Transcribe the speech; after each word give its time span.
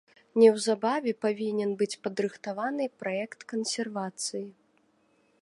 Неўзабаве 0.43 1.11
павінен 1.25 1.75
быць 1.81 1.99
падрыхтаваны 2.07 2.85
праект 3.03 3.41
кансервацыі. 3.55 4.45